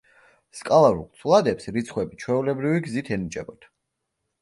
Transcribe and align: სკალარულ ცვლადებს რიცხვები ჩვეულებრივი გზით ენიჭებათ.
სკალარულ 0.59 1.03
ცვლადებს 1.19 1.71
რიცხვები 1.77 2.19
ჩვეულებრივი 2.25 2.83
გზით 2.89 3.15
ენიჭებათ. 3.19 3.73